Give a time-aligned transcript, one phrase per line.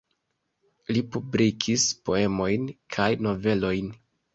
[0.97, 2.69] Li publikis poemojn
[2.99, 3.99] kaj novelojn.